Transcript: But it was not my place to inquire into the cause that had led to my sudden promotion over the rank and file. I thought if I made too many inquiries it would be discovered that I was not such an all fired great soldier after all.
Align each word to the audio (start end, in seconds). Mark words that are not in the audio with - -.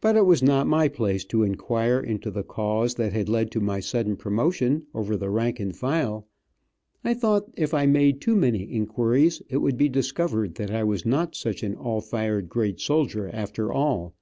But 0.00 0.16
it 0.16 0.24
was 0.24 0.42
not 0.42 0.66
my 0.66 0.88
place 0.88 1.22
to 1.26 1.42
inquire 1.42 2.00
into 2.00 2.30
the 2.30 2.42
cause 2.42 2.94
that 2.94 3.12
had 3.12 3.28
led 3.28 3.50
to 3.50 3.60
my 3.60 3.78
sudden 3.78 4.16
promotion 4.16 4.86
over 4.94 5.18
the 5.18 5.28
rank 5.28 5.60
and 5.60 5.76
file. 5.76 6.26
I 7.04 7.12
thought 7.12 7.52
if 7.54 7.74
I 7.74 7.84
made 7.84 8.22
too 8.22 8.36
many 8.36 8.62
inquiries 8.62 9.42
it 9.50 9.58
would 9.58 9.76
be 9.76 9.90
discovered 9.90 10.54
that 10.54 10.70
I 10.70 10.82
was 10.82 11.04
not 11.04 11.34
such 11.34 11.62
an 11.62 11.74
all 11.74 12.00
fired 12.00 12.48
great 12.48 12.80
soldier 12.80 13.28
after 13.34 13.70
all. 13.70 14.14